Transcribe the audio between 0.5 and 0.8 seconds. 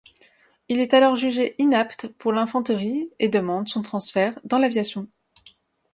Il